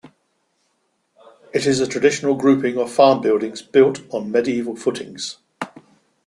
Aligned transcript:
It 1.53 1.67
is 1.67 1.79
a 1.79 1.85
traditional 1.85 2.33
grouping 2.33 2.75
of 2.79 2.91
farm 2.91 3.21
buildings 3.21 3.61
built 3.61 3.99
on 4.11 4.31
medieval 4.31 4.75
footings. 4.75 5.37